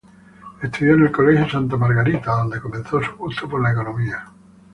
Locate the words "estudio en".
0.63-1.03